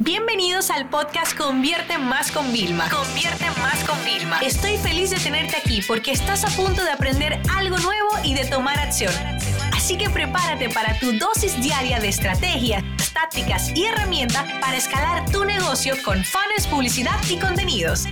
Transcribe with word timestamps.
Bienvenidos 0.00 0.70
al 0.70 0.90
podcast 0.90 1.38
Convierte 1.38 1.98
Más 1.98 2.32
con 2.32 2.52
Vilma. 2.52 2.90
Convierte 2.90 3.44
Más 3.60 3.84
con 3.84 3.96
Vilma. 4.04 4.40
Estoy 4.40 4.76
feliz 4.76 5.10
de 5.10 5.18
tenerte 5.18 5.56
aquí 5.56 5.82
porque 5.86 6.10
estás 6.10 6.44
a 6.44 6.48
punto 6.60 6.82
de 6.82 6.90
aprender 6.90 7.40
algo 7.54 7.78
nuevo 7.78 8.08
y 8.24 8.34
de 8.34 8.44
tomar 8.44 8.76
acción. 8.80 9.12
Así 9.72 9.96
que 9.96 10.10
prepárate 10.10 10.68
para 10.68 10.98
tu 10.98 11.12
dosis 11.12 11.62
diaria 11.62 12.00
de 12.00 12.08
estrategias, 12.08 12.82
tácticas 13.14 13.70
y 13.76 13.84
herramientas 13.84 14.52
para 14.60 14.76
escalar 14.76 15.30
tu 15.30 15.44
negocio 15.44 15.94
con 16.04 16.24
fans, 16.24 16.66
publicidad 16.68 17.16
y 17.30 17.38
contenidos. 17.38 18.06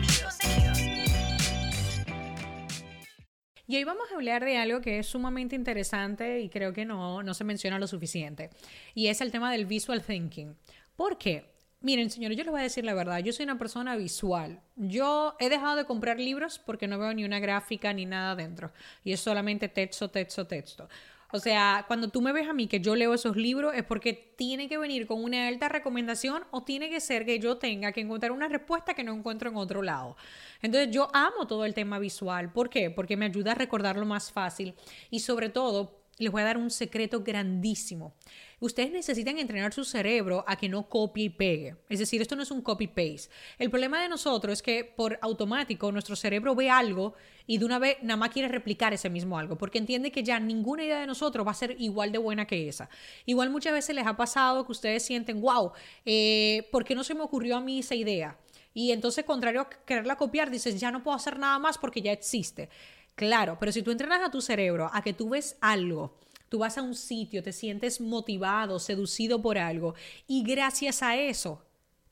Y 3.67 3.77
hoy 3.77 3.83
vamos 3.83 4.09
a 4.13 4.15
hablar 4.15 4.45
de 4.45 4.57
algo 4.57 4.81
que 4.81 5.01
es 5.01 5.09
sumamente 5.09 5.57
interesante 5.57 6.41
y 6.43 6.49
creo 6.49 6.73
que 6.73 6.85
no, 6.85 7.25
no 7.25 7.35
se 7.35 7.43
menciona 7.43 7.81
lo 7.81 7.89
suficiente. 7.89 8.51
Y 8.95 9.09
es 9.09 9.21
el 9.21 9.33
tema 9.33 9.51
del 9.51 9.67
visual 9.67 10.01
thinking. 10.01 10.57
¿Por 10.95 11.19
qué? 11.19 11.52
Miren, 11.83 12.11
señores, 12.11 12.39
yo 12.39 12.45
les 12.45 12.51
voy 12.53 12.61
a 12.61 12.65
decir 12.65 12.85
la 12.85 12.95
verdad. 12.95 13.19
Yo 13.19 13.33
soy 13.33 13.45
una 13.45 13.59
persona 13.59 13.97
visual. 13.97 14.61
Yo 14.77 15.35
he 15.41 15.49
dejado 15.49 15.75
de 15.75 15.85
comprar 15.85 16.21
libros 16.21 16.61
porque 16.61 16.87
no 16.87 16.99
veo 16.99 17.13
ni 17.13 17.25
una 17.25 17.41
gráfica 17.41 17.93
ni 17.93 18.07
nada 18.07 18.37
dentro. 18.37 18.73
Y 19.03 19.13
es 19.13 19.21
solamente 19.21 19.69
texto, 19.69 20.09
texto, 20.09 20.47
texto. 20.47 20.89
O 21.33 21.41
sea, 21.41 21.85
cuando 21.89 22.09
tú 22.09 22.21
me 22.21 22.33
ves 22.33 22.47
a 22.47 22.53
mí 22.53 22.69
que 22.69 22.81
yo 22.81 22.95
leo 22.95 23.15
esos 23.15 23.37
libros 23.37 23.75
es 23.75 23.83
porque 23.85 24.13
tiene 24.13 24.69
que 24.69 24.77
venir 24.77 25.07
con 25.07 25.25
una 25.25 25.49
alta 25.49 25.69
recomendación 25.69 26.45
o 26.51 26.63
tiene 26.63 26.91
que 26.91 27.01
ser 27.01 27.25
que 27.25 27.39
yo 27.39 27.57
tenga 27.57 27.91
que 27.91 28.03
encontrar 28.03 28.33
una 28.33 28.49
respuesta 28.49 28.93
que 28.93 29.03
no 29.03 29.15
encuentro 29.15 29.49
en 29.49 29.57
otro 29.57 29.83
lado. 29.83 30.17
Entonces 30.61 30.95
yo 30.95 31.09
amo 31.15 31.47
todo 31.47 31.65
el 31.65 31.73
tema 31.73 31.99
visual. 31.99 32.53
¿Por 32.53 32.69
qué? 32.69 32.91
Porque 32.91 33.17
me 33.17 33.25
ayuda 33.25 33.53
a 33.53 33.55
recordarlo 33.55 34.05
más 34.05 34.31
fácil 34.31 34.75
y 35.11 35.21
sobre 35.21 35.49
todo 35.49 36.03
les 36.19 36.31
voy 36.31 36.43
a 36.43 36.45
dar 36.45 36.59
un 36.59 36.71
secreto 36.71 37.23
grandísimo. 37.23 38.15
Ustedes 38.63 38.93
necesitan 38.93 39.41
entrenar 39.41 39.73
su 39.73 39.85
cerebro 39.85 40.45
a 40.47 40.55
que 40.55 40.69
no 40.69 40.89
copie 40.89 41.25
y 41.25 41.31
pegue. 41.31 41.75
Es 41.89 41.99
decir, 41.99 42.23
esto 42.23 42.37
no 42.37 42.45
es 42.45 42.53
un 42.53 42.63
copy-paste. 42.63 43.29
El 43.59 43.71
problema 43.71 44.01
de 44.01 44.09
nosotros 44.09 44.53
es 44.53 44.63
que 44.63 44.85
por 44.85 45.19
automático 45.21 45.91
nuestro 45.91 46.15
cerebro 46.15 46.55
ve 46.55 46.71
algo 46.71 47.15
y 47.45 47.59
de 47.59 47.65
una 47.65 47.81
vez 47.81 47.97
nada 48.03 48.17
más 48.17 48.29
quiere 48.29 48.47
replicar 48.47 48.93
ese 48.93 49.11
mismo 49.11 49.37
algo, 49.37 49.59
porque 49.59 49.79
entiende 49.79 50.13
que 50.13 50.23
ya 50.23 50.39
ninguna 50.39 50.85
idea 50.85 51.01
de 51.01 51.09
nosotros 51.09 51.45
va 51.45 51.51
a 51.51 51.55
ser 51.55 51.75
igual 51.81 52.13
de 52.13 52.19
buena 52.19 52.47
que 52.47 52.69
esa. 52.69 52.89
Igual 53.27 53.51
muchas 53.51 53.73
veces 53.73 53.97
les 53.97 54.07
ha 54.07 54.17
pasado 54.17 54.65
que 54.65 54.71
ustedes 54.71 55.05
sienten, 55.05 55.41
wow, 55.41 55.73
eh, 56.05 56.69
¿por 56.71 56.85
qué 56.85 56.95
no 56.95 57.03
se 57.03 57.17
me 57.17 57.23
ocurrió 57.23 57.57
a 57.57 57.61
mí 57.61 57.81
esa 57.81 57.97
idea? 57.97 58.39
Y 58.75 58.93
entonces, 58.93 59.25
contrario 59.25 59.63
a 59.63 59.71
quererla 59.71 60.15
copiar, 60.15 60.53
dices, 60.53 60.79
ya 60.79 60.93
no 60.93 61.03
puedo 61.03 61.17
hacer 61.17 61.37
nada 61.37 61.59
más 61.59 61.79
porque 61.79 62.01
ya 62.01 62.13
existe. 62.13 62.69
Claro, 63.17 63.57
pero 63.59 63.73
si 63.73 63.83
tú 63.83 63.91
entrenas 63.91 64.23
a 64.23 64.31
tu 64.31 64.41
cerebro 64.41 64.89
a 64.93 65.03
que 65.03 65.15
tú 65.15 65.31
ves 65.31 65.57
algo, 65.61 66.17
tú 66.53 66.59
vas 66.59 66.77
a 66.77 66.83
un 66.83 66.95
sitio, 66.95 67.43
te 67.43 67.51
sientes 67.51 67.99
motivado, 67.99 68.79
seducido 68.79 69.41
por 69.41 69.57
algo 69.57 69.95
y 70.27 70.45
gracias 70.45 71.03
a 71.03 71.17
eso 71.17 71.65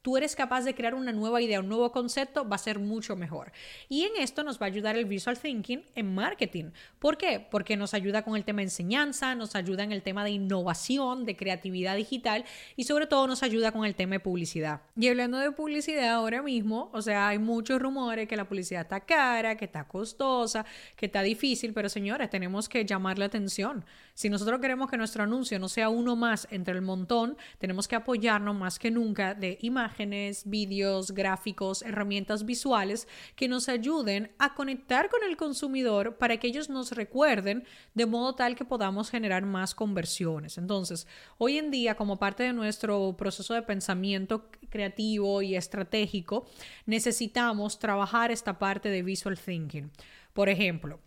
tú 0.02 0.16
eres 0.16 0.34
capaz 0.34 0.62
de 0.62 0.74
crear 0.74 0.94
una 0.94 1.12
nueva 1.12 1.42
idea, 1.42 1.60
un 1.60 1.68
nuevo 1.68 1.92
concepto, 1.92 2.48
va 2.48 2.56
a 2.56 2.58
ser 2.58 2.78
mucho 2.78 3.16
mejor. 3.16 3.52
Y 3.88 4.04
en 4.04 4.12
esto 4.18 4.42
nos 4.42 4.60
va 4.60 4.66
a 4.66 4.68
ayudar 4.68 4.96
el 4.96 5.04
visual 5.04 5.38
thinking 5.38 5.84
en 5.94 6.14
marketing. 6.14 6.70
¿Por 6.98 7.18
qué? 7.18 7.46
Porque 7.50 7.76
nos 7.76 7.92
ayuda 7.92 8.22
con 8.22 8.36
el 8.36 8.44
tema 8.44 8.58
de 8.58 8.64
enseñanza, 8.64 9.34
nos 9.34 9.54
ayuda 9.54 9.84
en 9.84 9.92
el 9.92 10.02
tema 10.02 10.24
de 10.24 10.30
innovación, 10.30 11.26
de 11.26 11.36
creatividad 11.36 11.96
digital 11.96 12.44
y 12.76 12.84
sobre 12.84 13.06
todo 13.06 13.26
nos 13.26 13.42
ayuda 13.42 13.72
con 13.72 13.84
el 13.84 13.94
tema 13.94 14.12
de 14.12 14.20
publicidad. 14.20 14.80
Y 14.96 15.08
hablando 15.08 15.38
de 15.38 15.52
publicidad 15.52 16.10
ahora 16.10 16.42
mismo, 16.42 16.90
o 16.94 17.02
sea, 17.02 17.28
hay 17.28 17.38
muchos 17.38 17.80
rumores 17.80 18.26
que 18.26 18.36
la 18.36 18.48
publicidad 18.48 18.82
está 18.82 19.00
cara, 19.00 19.56
que 19.56 19.66
está 19.66 19.86
costosa, 19.86 20.64
que 20.96 21.06
está 21.06 21.20
difícil, 21.22 21.74
pero 21.74 21.88
señores, 21.88 22.30
tenemos 22.30 22.68
que 22.68 22.86
llamar 22.86 23.18
la 23.18 23.26
atención. 23.26 23.84
Si 24.14 24.30
nosotros 24.30 24.60
queremos 24.60 24.90
que 24.90 24.96
nuestro 24.96 25.24
anuncio 25.24 25.58
no 25.58 25.68
sea 25.68 25.88
uno 25.90 26.16
más 26.16 26.48
entre 26.50 26.74
el 26.74 26.82
montón, 26.82 27.36
tenemos 27.58 27.86
que 27.86 27.96
apoyarnos 27.96 28.54
más 28.56 28.78
que 28.78 28.90
nunca 28.90 29.34
de 29.34 29.58
imagen 29.60 29.89
imágenes, 29.90 30.48
vídeos, 30.48 31.12
gráficos, 31.12 31.82
herramientas 31.82 32.44
visuales 32.44 33.08
que 33.34 33.48
nos 33.48 33.68
ayuden 33.68 34.30
a 34.38 34.54
conectar 34.54 35.08
con 35.08 35.22
el 35.24 35.36
consumidor 35.36 36.16
para 36.16 36.36
que 36.36 36.46
ellos 36.46 36.70
nos 36.70 36.92
recuerden 36.92 37.64
de 37.94 38.06
modo 38.06 38.34
tal 38.34 38.54
que 38.54 38.64
podamos 38.64 39.10
generar 39.10 39.44
más 39.44 39.74
conversiones. 39.74 40.58
Entonces, 40.58 41.06
hoy 41.38 41.58
en 41.58 41.70
día, 41.70 41.96
como 41.96 42.18
parte 42.18 42.44
de 42.44 42.52
nuestro 42.52 43.16
proceso 43.16 43.54
de 43.54 43.62
pensamiento 43.62 44.48
creativo 44.68 45.42
y 45.42 45.56
estratégico, 45.56 46.46
necesitamos 46.86 47.78
trabajar 47.78 48.30
esta 48.30 48.58
parte 48.58 48.90
de 48.90 49.02
visual 49.02 49.38
thinking. 49.38 49.90
Por 50.32 50.48
ejemplo, 50.48 51.00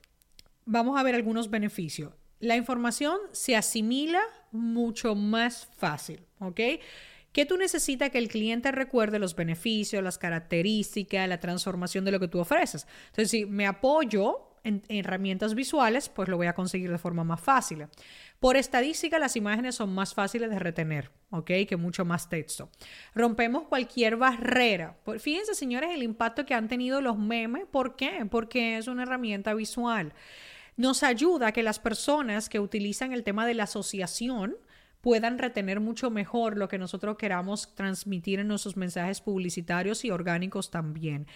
vamos 0.65 0.99
a 0.99 1.03
ver 1.03 1.15
algunos 1.15 1.49
beneficios. 1.49 2.11
La 2.39 2.57
información 2.57 3.17
se 3.31 3.55
asimila 3.55 4.21
mucho 4.51 5.15
más 5.15 5.69
fácil, 5.77 6.19
¿ok? 6.39 6.59
¿Qué 7.33 7.47
tú 7.47 7.57
necesitas 7.57 8.11
que 8.11 8.19
el 8.19 8.27
cliente 8.27 8.71
recuerde 8.71 9.17
los 9.17 9.35
beneficios, 9.35 10.03
las 10.03 10.19
características, 10.19 11.27
la 11.27 11.39
transformación 11.39 12.05
de 12.05 12.11
lo 12.11 12.19
que 12.19 12.27
tú 12.27 12.39
ofreces? 12.39 12.87
Entonces, 13.07 13.31
si 13.31 13.45
me 13.45 13.65
apoyo 13.65 14.53
en, 14.63 14.83
herramientas 14.87 15.55
visuales, 15.55 16.09
pues 16.09 16.29
lo 16.29 16.37
voy 16.37 16.45
a 16.45 16.53
conseguir 16.53 16.91
de 16.91 16.97
forma 16.99 17.23
más 17.23 17.41
fácil. 17.41 17.87
Por 18.39 18.55
estadística, 18.55 19.17
las 19.17 19.35
imágenes 19.35 19.75
son 19.75 19.93
más 19.93 20.13
fáciles 20.13 20.49
de 20.51 20.59
retener, 20.59 21.09
¿ok? 21.31 21.51
Que 21.67 21.75
mucho 21.75 22.05
más 22.05 22.29
texto. 22.29 22.69
Rompemos 23.15 23.63
cualquier 23.63 24.15
barrera. 24.15 24.95
Fíjense, 25.19 25.55
señores, 25.55 25.89
el 25.91 26.03
impacto 26.03 26.45
que 26.45 26.53
han 26.53 26.67
tenido 26.67 27.01
los 27.01 27.17
memes. 27.17 27.65
¿Por 27.65 27.95
qué? 27.95 28.27
Porque 28.29 28.77
es 28.77 28.87
una 28.87 29.03
herramienta 29.03 29.55
visual. 29.55 30.13
Nos 30.77 31.03
ayuda 31.03 31.47
a 31.47 31.51
que 31.51 31.63
las 31.63 31.79
personas 31.79 32.47
que 32.47 32.59
utilizan 32.59 33.11
el 33.11 33.23
tema 33.23 33.45
de 33.45 33.53
la 33.53 33.63
asociación, 33.63 34.55
puedan 35.03 35.37
retener 35.37 35.81
mucho 35.81 36.09
mejor 36.09 36.57
lo 36.57 36.69
que 36.69 36.77
nosotros 36.77 37.17
queramos 37.17 37.75
transmitir 37.75 38.39
en 38.39 38.47
nuestros 38.47 38.77
mensajes 38.77 39.19
publicitarios 39.19 40.05
y 40.05 40.11
orgánicos 40.11 40.71
también. 40.71 41.27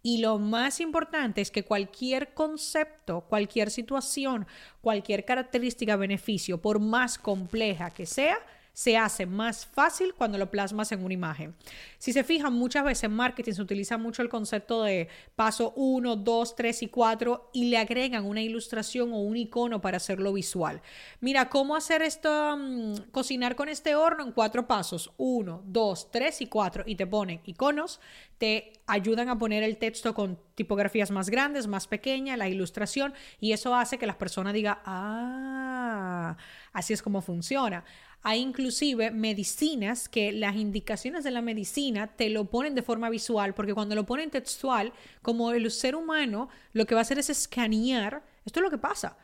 Y 0.00 0.18
lo 0.18 0.38
más 0.38 0.80
importante 0.80 1.40
es 1.40 1.50
que 1.50 1.64
cualquier 1.64 2.34
concepto, 2.34 3.22
cualquier 3.22 3.72
situación, 3.72 4.46
cualquier 4.80 5.24
característica, 5.24 5.96
beneficio, 5.96 6.62
por 6.62 6.78
más 6.78 7.18
compleja 7.18 7.90
que 7.90 8.06
sea, 8.06 8.38
se 8.76 8.98
hace 8.98 9.24
más 9.24 9.64
fácil 9.64 10.12
cuando 10.12 10.36
lo 10.36 10.50
plasmas 10.50 10.92
en 10.92 11.02
una 11.02 11.14
imagen. 11.14 11.54
Si 11.96 12.12
se 12.12 12.22
fijan, 12.24 12.52
muchas 12.52 12.84
veces 12.84 13.04
en 13.04 13.14
marketing 13.14 13.54
se 13.54 13.62
utiliza 13.62 13.96
mucho 13.96 14.20
el 14.20 14.28
concepto 14.28 14.82
de 14.82 15.08
paso 15.34 15.72
1, 15.76 16.16
2, 16.16 16.56
3 16.56 16.82
y 16.82 16.88
4 16.88 17.50
y 17.54 17.70
le 17.70 17.78
agregan 17.78 18.26
una 18.26 18.42
ilustración 18.42 19.14
o 19.14 19.20
un 19.20 19.38
icono 19.38 19.80
para 19.80 19.96
hacerlo 19.96 20.30
visual. 20.34 20.82
Mira, 21.22 21.48
¿cómo 21.48 21.74
hacer 21.74 22.02
esto? 22.02 22.54
Mm, 22.58 22.96
cocinar 23.12 23.56
con 23.56 23.70
este 23.70 23.94
horno 23.94 24.22
en 24.22 24.32
cuatro 24.32 24.66
pasos. 24.66 25.10
1, 25.16 25.62
2, 25.64 26.10
3 26.10 26.42
y 26.42 26.46
4 26.46 26.84
y 26.86 26.96
te 26.96 27.06
ponen 27.06 27.40
iconos, 27.46 27.98
te 28.36 28.74
ayudan 28.86 29.30
a 29.30 29.38
poner 29.38 29.62
el 29.62 29.78
texto 29.78 30.12
con 30.12 30.38
tipografías 30.54 31.10
más 31.10 31.30
grandes, 31.30 31.66
más 31.66 31.86
pequeñas, 31.86 32.36
la 32.36 32.50
ilustración 32.50 33.14
y 33.40 33.52
eso 33.52 33.74
hace 33.74 33.96
que 33.96 34.06
las 34.06 34.16
personas 34.16 34.52
digan, 34.52 34.76
ah, 34.84 36.36
así 36.74 36.92
es 36.92 37.00
como 37.00 37.22
funciona. 37.22 37.82
Hay 38.28 38.40
inclusive 38.40 39.12
medicinas 39.12 40.08
que 40.08 40.32
las 40.32 40.56
indicaciones 40.56 41.22
de 41.22 41.30
la 41.30 41.42
medicina 41.42 42.08
te 42.08 42.28
lo 42.28 42.46
ponen 42.50 42.74
de 42.74 42.82
forma 42.82 43.08
visual, 43.08 43.54
porque 43.54 43.72
cuando 43.72 43.94
lo 43.94 44.04
ponen 44.04 44.30
textual, 44.30 44.92
como 45.22 45.52
el 45.52 45.70
ser 45.70 45.94
humano 45.94 46.48
lo 46.72 46.86
que 46.86 46.96
va 46.96 47.02
a 47.02 47.02
hacer 47.02 47.20
es 47.20 47.30
escanear, 47.30 48.24
esto 48.44 48.58
es 48.58 48.64
lo 48.64 48.70
que 48.70 48.78
pasa. 48.78 49.16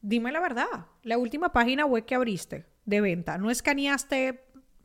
Dime 0.00 0.32
la 0.32 0.40
verdad, 0.40 0.86
la 1.02 1.18
última 1.18 1.52
página 1.52 1.84
web 1.84 2.06
que 2.06 2.14
abriste 2.14 2.64
de 2.86 3.02
venta, 3.02 3.36
no 3.36 3.50
escaneaste, 3.50 4.42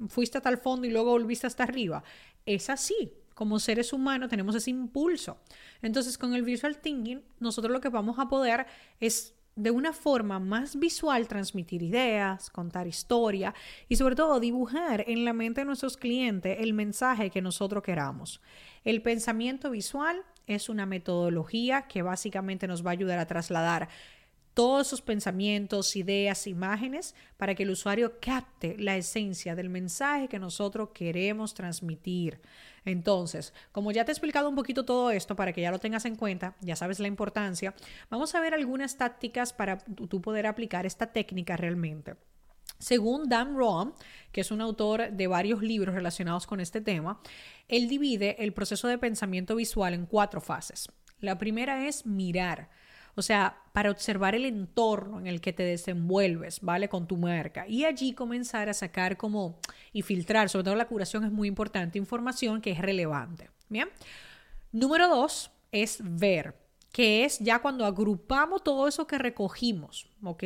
fuiste 0.10 0.40
hasta 0.40 0.50
el 0.50 0.58
fondo 0.58 0.86
y 0.86 0.92
luego 0.92 1.12
volviste 1.12 1.48
hasta 1.48 1.64
arriba. 1.64 2.04
Es 2.46 2.70
así, 2.70 3.14
como 3.34 3.60
seres 3.60 3.94
humanos 3.94 4.30
tenemos 4.30 4.56
ese 4.56 4.72
impulso. 4.72 5.38
Entonces, 5.82 6.18
con 6.18 6.34
el 6.34 6.44
visual 6.44 6.82
thinking, 6.82 7.24
nosotros 7.40 7.72
lo 7.72 7.80
que 7.80 7.88
vamos 7.88 8.20
a 8.20 8.28
poder 8.28 8.66
es 9.00 9.36
de 9.56 9.72
una 9.72 9.94
forma 9.94 10.40
más 10.40 10.78
visual 10.78 11.28
transmitir 11.28 11.84
ideas, 11.84 12.50
contar 12.50 12.88
historia 12.88 13.54
y 13.88 13.96
sobre 13.96 14.16
todo 14.16 14.40
dibujar 14.40 15.04
en 15.08 15.26
la 15.26 15.34
mente 15.34 15.62
de 15.62 15.66
nuestros 15.66 15.98
clientes 15.98 16.58
el 16.60 16.74
mensaje 16.74 17.30
que 17.30 17.42
nosotros 17.42 17.84
queramos. 17.84 18.42
El 18.84 19.02
pensamiento 19.02 19.70
visual 19.70 20.24
es 20.48 20.70
una 20.70 20.86
metodología 20.86 21.84
que 21.84 22.02
básicamente 22.02 22.68
nos 22.68 22.86
va 22.86 22.90
a 22.90 22.94
ayudar 22.94 23.20
a 23.20 23.28
trasladar 23.28 23.90
todos 24.54 24.88
esos 24.88 25.02
pensamientos, 25.02 25.96
ideas, 25.96 26.48
imágenes 26.48 27.16
para 27.38 27.56
que 27.56 27.64
el 27.64 27.72
usuario 27.72 28.20
capte 28.20 28.76
la 28.78 28.96
esencia 28.96 29.56
del 29.56 29.70
mensaje 29.70 30.28
que 30.28 30.40
nosotros 30.40 30.90
queremos 30.94 31.54
transmitir. 31.54 32.42
Entonces, 32.86 33.54
como 33.72 33.92
ya 33.92 34.06
te 34.06 34.12
he 34.12 34.14
explicado 34.14 34.50
un 34.50 34.56
poquito 34.56 34.86
todo 34.86 35.12
esto 35.12 35.36
para 35.36 35.54
que 35.54 35.62
ya 35.62 35.72
lo 35.72 35.80
tengas 35.80 36.06
en 36.06 36.16
cuenta, 36.16 36.56
ya 36.62 36.76
sabes 36.76 37.00
la 37.00 37.08
importancia, 37.08 37.74
vamos 38.10 38.36
a 38.36 38.40
ver 38.40 38.54
algunas 38.54 38.98
tácticas 38.98 39.54
para 39.54 39.78
tú 39.78 40.22
poder 40.22 40.48
aplicar 40.48 40.86
esta 40.86 41.08
técnica 41.08 41.58
realmente. 41.58 42.16
Según 42.80 43.30
Dan 43.30 43.56
Roam, 43.56 43.94
que 44.34 44.42
es 44.42 44.52
un 44.52 44.60
autor 44.60 45.12
de 45.12 45.28
varios 45.28 45.62
libros 45.62 45.96
relacionados 45.96 46.46
con 46.46 46.60
este 46.60 46.82
tema, 46.82 47.22
él 47.70 47.88
divide 47.88 48.36
el 48.44 48.52
proceso 48.52 48.90
de 48.90 48.98
pensamiento 48.98 49.56
visual 49.56 49.94
en 49.94 50.06
cuatro 50.06 50.42
fases. 50.42 50.90
La 51.22 51.38
primera 51.38 51.88
es 51.88 52.06
mirar. 52.06 52.70
O 53.16 53.22
sea, 53.22 53.58
para 53.74 53.92
observar 53.92 54.36
el 54.36 54.46
entorno 54.46 55.20
en 55.20 55.28
el 55.28 55.40
que 55.42 55.54
te 55.54 55.64
desenvuelves, 55.64 56.62
¿vale? 56.62 56.90
Con 56.90 57.08
tu 57.08 57.18
marca. 57.18 57.68
Y 57.68 57.86
allí 57.86 58.14
comenzar 58.14 58.70
a 58.70 58.74
sacar 58.74 59.18
como 59.18 59.60
y 59.92 60.02
filtrar, 60.02 60.50
sobre 60.50 60.66
todo 60.66 60.76
la 60.76 60.88
curación 60.88 61.24
es 61.24 61.32
muy 61.32 61.48
importante, 61.48 61.98
información 61.98 62.62
que 62.62 62.72
es 62.72 62.80
relevante. 62.80 63.50
Bien. 63.70 63.90
Número 64.72 65.08
dos 65.08 65.52
es 65.72 66.00
ver, 66.02 66.56
que 66.92 67.26
es 67.26 67.40
ya 67.40 67.60
cuando 67.60 67.86
agrupamos 67.86 68.64
todo 68.64 68.88
eso 68.88 69.06
que 69.06 69.18
recogimos, 69.18 70.08
¿ok? 70.24 70.44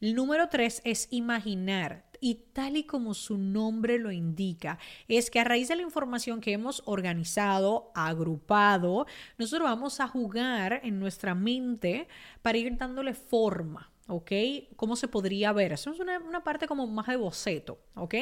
El 0.00 0.14
número 0.14 0.48
tres 0.48 0.80
es 0.84 1.08
imaginar. 1.10 2.07
Y 2.20 2.36
tal 2.52 2.76
y 2.76 2.84
como 2.84 3.14
su 3.14 3.38
nombre 3.38 3.98
lo 3.98 4.10
indica, 4.10 4.78
es 5.06 5.30
que 5.30 5.40
a 5.40 5.44
raíz 5.44 5.68
de 5.68 5.76
la 5.76 5.82
información 5.82 6.40
que 6.40 6.52
hemos 6.52 6.82
organizado, 6.86 7.90
agrupado, 7.94 9.06
nosotros 9.36 9.68
vamos 9.68 10.00
a 10.00 10.08
jugar 10.08 10.80
en 10.82 10.98
nuestra 10.98 11.34
mente 11.34 12.08
para 12.42 12.58
ir 12.58 12.76
dándole 12.76 13.14
forma. 13.14 13.92
¿ok? 14.08 14.32
¿Cómo 14.76 14.96
se 14.96 15.06
podría 15.06 15.52
ver? 15.52 15.72
Eso 15.72 15.90
es 15.90 16.00
una, 16.00 16.18
una, 16.18 16.42
parte 16.42 16.66
como 16.66 16.86
más 16.86 17.06
de 17.06 17.16
boceto, 17.16 17.78
¿ok? 17.94 18.14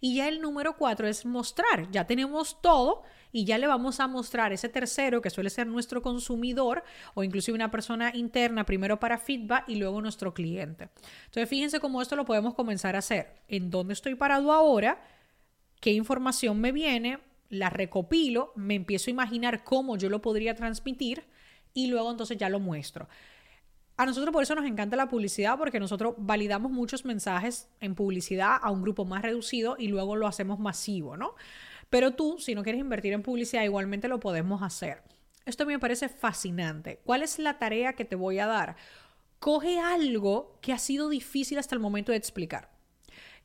Y 0.00 0.16
ya 0.16 0.28
el 0.28 0.40
número 0.40 0.76
cuatro 0.76 1.06
es 1.06 1.24
mostrar. 1.24 1.88
Ya 1.92 2.06
tenemos 2.06 2.60
todo 2.60 3.04
y 3.32 3.44
ya 3.44 3.58
le 3.58 3.66
vamos 3.66 4.00
a 4.00 4.06
mostrar 4.06 4.52
ese 4.52 4.68
tercero 4.68 5.20
que 5.20 5.30
suele 5.30 5.50
ser 5.50 5.66
nuestro 5.66 6.02
consumidor 6.02 6.82
o 7.14 7.22
inclusive 7.22 7.54
una 7.54 7.70
persona 7.70 8.10
interna, 8.14 8.64
primero 8.64 8.98
para 8.98 9.18
feedback 9.18 9.68
y 9.68 9.76
luego 9.76 10.00
nuestro 10.00 10.34
cliente. 10.34 10.88
Entonces, 11.26 11.48
fíjense 11.48 11.80
cómo 11.80 12.02
esto 12.02 12.16
lo 12.16 12.24
podemos 12.24 12.54
comenzar 12.54 12.96
a 12.96 13.00
hacer. 13.00 13.42
¿En 13.48 13.70
dónde 13.70 13.92
estoy 13.92 14.14
parado 14.14 14.52
ahora? 14.52 15.02
¿Qué 15.80 15.92
información 15.92 16.60
me 16.60 16.72
viene? 16.72 17.18
La 17.48 17.70
recopilo, 17.70 18.52
me 18.56 18.74
empiezo 18.74 19.10
a 19.10 19.12
imaginar 19.12 19.64
cómo 19.64 19.96
yo 19.96 20.10
lo 20.10 20.20
podría 20.20 20.54
transmitir 20.54 21.24
y 21.72 21.86
luego 21.86 22.10
entonces 22.10 22.36
ya 22.36 22.48
lo 22.48 22.60
muestro. 22.60 23.08
A 23.96 24.06
nosotros 24.06 24.32
por 24.32 24.44
eso 24.44 24.54
nos 24.54 24.64
encanta 24.64 24.96
la 24.96 25.08
publicidad 25.08 25.58
porque 25.58 25.80
nosotros 25.80 26.14
validamos 26.18 26.70
muchos 26.70 27.04
mensajes 27.04 27.68
en 27.80 27.96
publicidad 27.96 28.56
a 28.62 28.70
un 28.70 28.82
grupo 28.82 29.04
más 29.04 29.22
reducido 29.22 29.74
y 29.76 29.88
luego 29.88 30.14
lo 30.14 30.28
hacemos 30.28 30.60
masivo, 30.60 31.16
¿no? 31.16 31.34
Pero 31.90 32.12
tú, 32.12 32.38
si 32.38 32.54
no 32.54 32.62
quieres 32.62 32.80
invertir 32.80 33.12
en 33.12 33.22
publicidad, 33.22 33.64
igualmente 33.64 34.08
lo 34.08 34.20
podemos 34.20 34.62
hacer. 34.62 35.02
Esto 35.46 35.64
me 35.64 35.78
parece 35.78 36.08
fascinante. 36.08 37.00
¿Cuál 37.04 37.22
es 37.22 37.38
la 37.38 37.58
tarea 37.58 37.94
que 37.94 38.04
te 38.04 38.16
voy 38.16 38.38
a 38.38 38.46
dar? 38.46 38.76
Coge 39.38 39.78
algo 39.80 40.58
que 40.60 40.72
ha 40.72 40.78
sido 40.78 41.08
difícil 41.08 41.58
hasta 41.58 41.74
el 41.74 41.80
momento 41.80 42.12
de 42.12 42.18
explicar. 42.18 42.70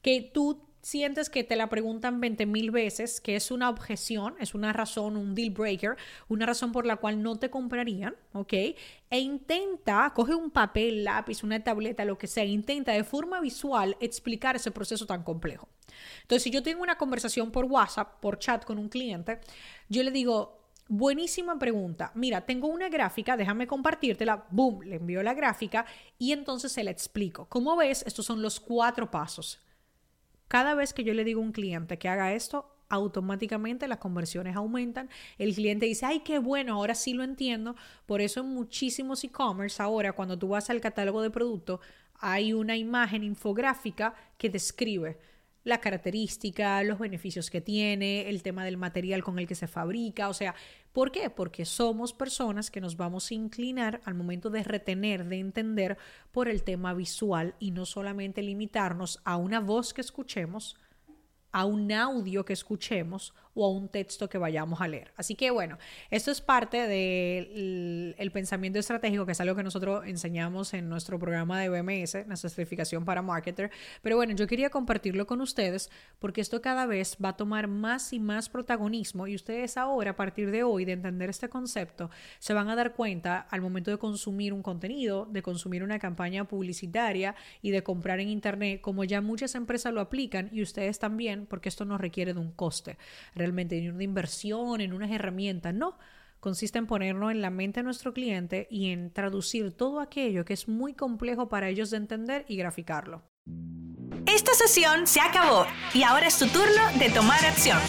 Que 0.02 0.22
tú 0.22 0.62
sientes 0.84 1.30
que 1.30 1.44
te 1.44 1.56
la 1.56 1.70
preguntan 1.70 2.20
20 2.20 2.46
mil 2.46 2.70
veces, 2.70 3.22
que 3.22 3.36
es 3.36 3.50
una 3.50 3.70
objeción, 3.70 4.36
es 4.40 4.54
una 4.54 4.74
razón, 4.74 5.16
un 5.16 5.34
deal 5.34 5.50
breaker, 5.50 5.96
una 6.28 6.46
razón 6.46 6.72
por 6.72 6.86
la 6.86 6.98
cual 6.98 7.24
no 7.24 7.40
te 7.40 7.50
comprarían, 7.50 8.16
¿ok? 8.34 8.54
E 8.54 9.20
intenta, 9.20 10.12
coge 10.14 10.36
un 10.36 10.52
papel, 10.52 11.06
lápiz, 11.06 11.42
una 11.42 11.64
tableta, 11.64 12.06
lo 12.06 12.18
que 12.18 12.28
sea, 12.28 12.44
intenta 12.44 12.92
de 12.92 13.06
forma 13.06 13.40
visual 13.40 13.96
explicar 14.02 14.58
ese 14.58 14.72
proceso 14.72 15.08
tan 15.08 15.24
complejo. 15.24 15.70
Entonces, 16.22 16.44
si 16.44 16.52
yo 16.52 16.62
tengo 16.62 16.84
una 16.84 16.98
conversación 16.98 17.50
por 17.50 17.66
WhatsApp, 17.66 18.20
por 18.20 18.38
chat 18.38 18.66
con 18.66 18.78
un 18.78 18.90
cliente, 18.90 19.40
yo 19.90 20.04
le 20.04 20.12
digo, 20.12 20.60
Buenísima 20.90 21.58
pregunta. 21.58 22.12
Mira, 22.14 22.42
tengo 22.42 22.68
una 22.68 22.90
gráfica, 22.90 23.38
déjame 23.38 23.68
compartírtela. 23.68 24.46
Boom, 24.52 24.82
le 24.82 24.98
envío 24.98 25.24
la 25.24 25.34
gráfica 25.34 25.86
y 26.20 26.34
entonces 26.34 26.74
se 26.74 26.84
la 26.84 26.92
explico. 26.92 27.46
Como 27.48 27.78
ves, 27.78 28.04
estos 28.06 28.26
son 28.26 28.42
los 28.42 28.60
cuatro 28.60 29.10
pasos. 29.10 29.63
Cada 30.48 30.76
vez 30.76 30.94
que 30.94 31.04
yo 31.04 31.14
le 31.14 31.24
digo 31.24 31.42
a 31.42 31.44
un 31.44 31.52
cliente 31.52 31.98
que 31.98 32.10
haga 32.10 32.34
esto, 32.34 32.70
automáticamente 32.90 33.88
las 33.88 33.98
conversiones 33.98 34.56
aumentan. 34.56 35.10
El 35.38 35.56
cliente 35.56 35.88
dice, 35.88 36.06
ay, 36.06 36.20
qué 36.20 36.40
bueno, 36.40 36.76
ahora 36.76 36.96
sí 36.96 37.14
lo 37.14 37.24
entiendo. 37.24 37.76
Por 38.06 38.22
eso 38.22 38.42
en 38.42 38.48
muchísimos 38.48 39.24
e-commerce 39.24 39.82
ahora, 39.82 40.14
cuando 40.14 40.38
tú 40.38 40.50
vas 40.50 40.70
al 40.70 40.82
catálogo 40.82 41.22
de 41.22 41.32
producto, 41.32 41.80
hay 42.20 42.54
una 42.54 42.78
imagen 42.78 43.24
infográfica 43.24 44.14
que 44.38 44.50
describe 44.50 45.18
la 45.64 45.80
característica, 45.80 46.84
los 46.84 47.00
beneficios 47.00 47.50
que 47.50 47.62
tiene, 47.62 48.30
el 48.30 48.44
tema 48.44 48.66
del 48.66 48.78
material 48.78 49.24
con 49.24 49.40
el 49.40 49.48
que 49.48 49.56
se 49.56 49.68
fabrica, 49.68 50.30
o 50.30 50.34
sea, 50.34 50.56
¿por 50.92 51.12
qué? 51.12 51.30
Porque 51.30 51.66
somos 51.66 52.14
personas 52.14 52.70
que 52.70 52.82
nos 52.82 52.98
vamos 52.98 53.32
a 53.32 53.34
inclinar 53.34 54.02
al 54.06 54.14
momento 54.14 54.50
de 54.50 54.64
retener, 54.64 55.26
de 55.26 55.40
entender 55.40 55.98
por 56.32 56.48
el 56.48 56.64
tema 56.64 56.94
visual 56.94 57.56
y 57.60 57.72
no 57.72 57.86
solamente 57.86 58.42
limitarnos 58.42 59.20
a 59.24 59.38
una 59.38 59.60
voz 59.60 59.94
que 59.94 60.02
escuchemos, 60.02 60.78
a 61.54 61.66
un 61.66 61.92
audio 61.92 62.44
que 62.44 62.54
escuchemos 62.54 63.34
o 63.56 63.66
a 63.66 63.70
un 63.70 63.88
texto 63.88 64.30
que 64.30 64.38
vayamos 64.38 64.82
a 64.82 64.88
leer. 64.88 65.14
Así 65.16 65.36
que 65.36 65.52
bueno, 65.52 65.78
esto 66.10 66.32
es 66.32 66.42
parte 66.42 66.88
del 66.88 68.16
el 68.18 68.32
pensamiento 68.32 68.80
estratégico, 68.80 69.26
que 69.26 69.34
es 69.34 69.42
algo 69.42 69.56
que 69.56 69.64
nosotros 69.64 70.06
enseñamos 70.06 70.74
en 70.74 70.90
nuestro 70.90 71.20
programa 71.20 71.60
de 71.60 71.70
BMS, 71.70 72.28
nuestra 72.28 72.50
certificación 72.50 73.06
para 73.06 73.22
marketer. 73.22 73.72
Pero 74.02 74.16
bueno, 74.16 74.34
yo 74.34 74.48
quería 74.48 74.70
compartirlo 74.70 75.28
con 75.28 75.42
ustedes 75.42 75.90
porque 76.20 76.42
esto 76.42 76.62
cada 76.62 76.86
vez 76.86 77.18
va 77.24 77.30
a 77.30 77.38
tomar 77.38 77.68
más 77.68 78.14
y 78.14 78.20
más 78.20 78.50
protagonismo 78.50 79.28
y 79.28 79.36
ustedes 79.36 79.78
ahora, 79.78 80.12
a 80.12 80.16
partir 80.16 80.52
de 80.52 80.64
hoy, 80.64 80.86
de 80.86 80.94
entender 80.94 81.30
este 81.30 81.50
concepto, 81.50 82.10
se 82.40 82.54
van 82.54 82.70
a 82.70 82.76
dar 82.76 82.94
cuenta 82.94 83.40
al 83.40 83.62
momento 83.62 83.92
de 83.92 83.98
consumir 83.98 84.54
un 84.54 84.64
contenido, 84.64 85.26
de 85.26 85.42
consumir 85.44 85.84
una 85.84 86.00
campaña 86.00 86.46
publicitaria 86.46 87.36
y 87.62 87.72
de 87.72 87.84
comprar 87.84 88.20
en 88.20 88.30
Internet, 88.30 88.82
como 88.82 89.04
ya 89.04 89.22
muchas 89.22 89.56
empresas 89.56 89.94
lo 89.94 90.02
aplican 90.02 90.50
y 90.52 90.62
ustedes 90.62 90.98
también, 91.00 91.43
porque 91.46 91.70
esto 91.70 91.86
no 91.86 91.98
requiere 91.98 92.34
de 92.34 92.40
un 92.40 92.52
coste 92.52 92.98
realmente 93.36 93.78
en 93.78 93.94
una 93.94 94.04
inversión, 94.04 94.82
en 94.82 94.94
unas 94.94 95.12
herramientas, 95.12 95.74
no. 95.74 95.98
Consiste 96.40 96.78
en 96.78 96.88
ponernos 96.88 97.32
en 97.32 97.42
la 97.42 97.50
mente 97.50 97.80
de 97.80 97.86
nuestro 97.86 98.14
cliente 98.14 98.68
y 98.70 98.92
en 98.92 99.12
traducir 99.12 99.72
todo 99.72 100.02
aquello 100.02 100.44
que 100.44 100.54
es 100.54 100.68
muy 100.68 100.94
complejo 100.94 101.48
para 101.48 101.70
ellos 101.70 101.90
de 101.90 101.98
entender 101.98 102.46
y 102.50 102.58
graficarlo. 102.58 103.24
Esta 104.26 104.54
sesión 104.54 105.08
se 105.08 105.22
acabó 105.22 105.66
y 105.94 106.04
ahora 106.04 106.28
es 106.28 106.38
tu 106.38 106.48
turno 106.48 106.82
de 107.00 107.10
tomar 107.10 107.46
acción. 107.46 107.80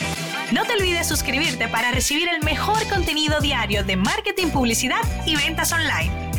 No 0.52 0.64
te 0.64 0.74
olvides 0.74 1.08
suscribirte 1.08 1.68
para 1.68 1.90
recibir 1.90 2.28
el 2.28 2.44
mejor 2.44 2.88
contenido 2.88 3.40
diario 3.40 3.82
de 3.82 3.96
marketing, 3.96 4.48
publicidad 4.48 5.00
y 5.26 5.36
ventas 5.36 5.72
online. 5.72 6.33